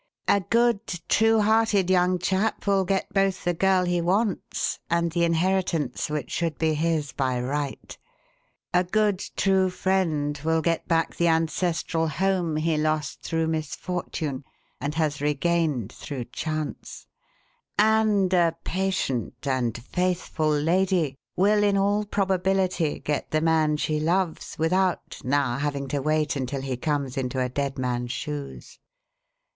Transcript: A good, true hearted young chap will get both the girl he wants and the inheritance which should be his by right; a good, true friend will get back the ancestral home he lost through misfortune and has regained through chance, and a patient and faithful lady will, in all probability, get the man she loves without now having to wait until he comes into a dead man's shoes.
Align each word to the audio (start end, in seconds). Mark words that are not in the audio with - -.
A 0.27 0.39
good, 0.39 0.81
true 1.09 1.41
hearted 1.41 1.91
young 1.91 2.17
chap 2.17 2.65
will 2.65 2.85
get 2.85 3.13
both 3.13 3.43
the 3.43 3.53
girl 3.53 3.83
he 3.85 4.01
wants 4.01 4.79
and 4.89 5.11
the 5.11 5.23
inheritance 5.23 6.09
which 6.09 6.31
should 6.31 6.57
be 6.57 6.73
his 6.73 7.11
by 7.11 7.39
right; 7.39 7.95
a 8.73 8.83
good, 8.83 9.19
true 9.37 9.69
friend 9.69 10.41
will 10.43 10.63
get 10.63 10.87
back 10.87 11.15
the 11.17 11.27
ancestral 11.27 12.07
home 12.07 12.55
he 12.55 12.77
lost 12.77 13.21
through 13.21 13.45
misfortune 13.45 14.43
and 14.79 14.95
has 14.95 15.21
regained 15.21 15.91
through 15.91 16.25
chance, 16.25 17.05
and 17.77 18.33
a 18.33 18.57
patient 18.63 19.45
and 19.47 19.77
faithful 19.83 20.49
lady 20.49 21.15
will, 21.35 21.61
in 21.63 21.77
all 21.77 22.05
probability, 22.05 22.99
get 22.99 23.29
the 23.29 23.39
man 23.39 23.77
she 23.77 23.99
loves 23.99 24.57
without 24.57 25.19
now 25.23 25.59
having 25.59 25.87
to 25.89 25.99
wait 26.01 26.35
until 26.35 26.61
he 26.61 26.75
comes 26.75 27.17
into 27.17 27.39
a 27.39 27.49
dead 27.49 27.77
man's 27.77 28.11
shoes. 28.11 28.79